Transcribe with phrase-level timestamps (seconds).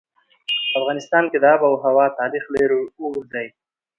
[0.71, 2.69] په افغانستان کې د آب وهوا تاریخ ډېر
[3.01, 3.47] اوږد دی.